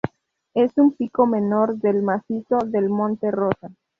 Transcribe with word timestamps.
Es 0.55 0.71
un 0.79 0.93
pico 0.93 1.27
menor 1.27 1.77
del 1.77 2.01
macizo 2.01 2.57
del 2.65 2.89
Monte 2.89 3.29
Rosa. 3.29 3.69